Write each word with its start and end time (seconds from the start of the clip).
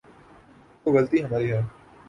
تو 0.83 0.87
غلطی 0.93 1.17
ہماری 1.25 1.51
ہے۔ 1.51 1.61